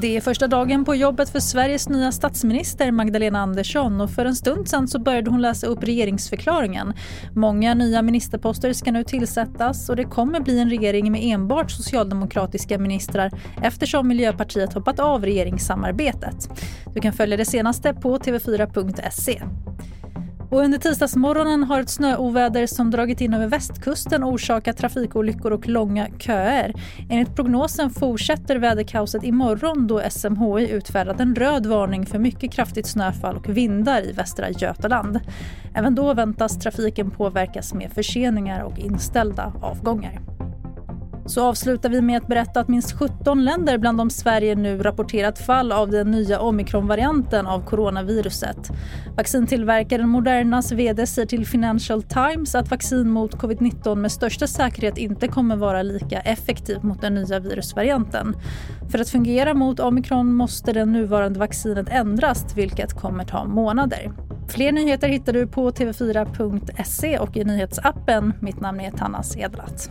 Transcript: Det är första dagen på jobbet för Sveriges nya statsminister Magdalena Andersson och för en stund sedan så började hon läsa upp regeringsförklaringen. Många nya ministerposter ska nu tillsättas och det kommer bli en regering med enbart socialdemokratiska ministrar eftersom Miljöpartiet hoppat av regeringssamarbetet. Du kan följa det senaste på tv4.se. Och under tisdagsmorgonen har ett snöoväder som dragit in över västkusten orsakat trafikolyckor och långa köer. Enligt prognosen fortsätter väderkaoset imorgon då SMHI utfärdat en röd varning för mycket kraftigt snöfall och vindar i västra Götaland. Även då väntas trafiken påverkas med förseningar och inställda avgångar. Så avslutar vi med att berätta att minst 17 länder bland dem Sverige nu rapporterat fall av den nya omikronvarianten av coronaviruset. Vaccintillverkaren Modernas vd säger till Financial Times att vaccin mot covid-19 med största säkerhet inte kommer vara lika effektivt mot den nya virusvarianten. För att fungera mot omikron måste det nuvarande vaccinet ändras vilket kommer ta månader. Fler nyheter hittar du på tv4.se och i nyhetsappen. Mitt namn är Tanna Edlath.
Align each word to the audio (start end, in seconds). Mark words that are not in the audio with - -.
Det 0.00 0.16
är 0.16 0.20
första 0.20 0.46
dagen 0.46 0.84
på 0.84 0.94
jobbet 0.94 1.30
för 1.30 1.40
Sveriges 1.40 1.88
nya 1.88 2.12
statsminister 2.12 2.90
Magdalena 2.90 3.40
Andersson 3.40 4.00
och 4.00 4.10
för 4.10 4.24
en 4.24 4.34
stund 4.34 4.68
sedan 4.68 4.88
så 4.88 4.98
började 4.98 5.30
hon 5.30 5.42
läsa 5.42 5.66
upp 5.66 5.84
regeringsförklaringen. 5.84 6.92
Många 7.34 7.74
nya 7.74 8.02
ministerposter 8.02 8.72
ska 8.72 8.92
nu 8.92 9.04
tillsättas 9.04 9.88
och 9.88 9.96
det 9.96 10.04
kommer 10.04 10.40
bli 10.40 10.58
en 10.58 10.70
regering 10.70 11.12
med 11.12 11.20
enbart 11.24 11.70
socialdemokratiska 11.70 12.78
ministrar 12.78 13.30
eftersom 13.62 14.08
Miljöpartiet 14.08 14.72
hoppat 14.72 15.00
av 15.00 15.24
regeringssamarbetet. 15.24 16.48
Du 16.94 17.00
kan 17.00 17.12
följa 17.12 17.36
det 17.36 17.44
senaste 17.44 17.94
på 17.94 18.18
tv4.se. 18.18 19.42
Och 20.50 20.60
under 20.60 20.78
tisdagsmorgonen 20.78 21.64
har 21.64 21.80
ett 21.80 21.88
snöoväder 21.88 22.66
som 22.66 22.90
dragit 22.90 23.20
in 23.20 23.34
över 23.34 23.46
västkusten 23.46 24.24
orsakat 24.24 24.76
trafikolyckor 24.76 25.52
och 25.52 25.68
långa 25.68 26.08
köer. 26.18 26.74
Enligt 27.10 27.34
prognosen 27.34 27.90
fortsätter 27.90 28.56
väderkaoset 28.56 29.24
imorgon 29.24 29.86
då 29.86 30.02
SMHI 30.10 30.70
utfärdat 30.70 31.20
en 31.20 31.34
röd 31.34 31.66
varning 31.66 32.06
för 32.06 32.18
mycket 32.18 32.52
kraftigt 32.52 32.86
snöfall 32.86 33.36
och 33.36 33.48
vindar 33.48 34.02
i 34.02 34.12
västra 34.12 34.50
Götaland. 34.50 35.20
Även 35.74 35.94
då 35.94 36.14
väntas 36.14 36.58
trafiken 36.58 37.10
påverkas 37.10 37.74
med 37.74 37.92
förseningar 37.92 38.62
och 38.62 38.78
inställda 38.78 39.52
avgångar. 39.62 40.29
Så 41.26 41.44
avslutar 41.44 41.88
vi 41.88 42.02
med 42.02 42.16
att 42.16 42.26
berätta 42.26 42.60
att 42.60 42.68
minst 42.68 42.92
17 42.92 43.44
länder 43.44 43.78
bland 43.78 43.98
dem 43.98 44.10
Sverige 44.10 44.54
nu 44.54 44.82
rapporterat 44.82 45.38
fall 45.38 45.72
av 45.72 45.90
den 45.90 46.10
nya 46.10 46.40
omikronvarianten 46.40 47.46
av 47.46 47.64
coronaviruset. 47.64 48.70
Vaccintillverkaren 49.16 50.08
Modernas 50.08 50.72
vd 50.72 51.06
säger 51.06 51.26
till 51.26 51.46
Financial 51.46 52.02
Times 52.02 52.54
att 52.54 52.70
vaccin 52.70 53.10
mot 53.10 53.34
covid-19 53.34 53.94
med 53.94 54.12
största 54.12 54.46
säkerhet 54.46 54.98
inte 54.98 55.28
kommer 55.28 55.56
vara 55.56 55.82
lika 55.82 56.20
effektivt 56.20 56.82
mot 56.82 57.00
den 57.00 57.14
nya 57.14 57.40
virusvarianten. 57.40 58.36
För 58.90 58.98
att 58.98 59.08
fungera 59.08 59.54
mot 59.54 59.80
omikron 59.80 60.34
måste 60.34 60.72
det 60.72 60.84
nuvarande 60.84 61.38
vaccinet 61.38 61.88
ändras 61.88 62.46
vilket 62.56 62.92
kommer 62.92 63.24
ta 63.24 63.44
månader. 63.44 64.12
Fler 64.48 64.72
nyheter 64.72 65.08
hittar 65.08 65.32
du 65.32 65.46
på 65.46 65.70
tv4.se 65.70 67.18
och 67.18 67.36
i 67.36 67.44
nyhetsappen. 67.44 68.32
Mitt 68.40 68.60
namn 68.60 68.80
är 68.80 68.90
Tanna 68.90 69.22
Edlath. 69.36 69.90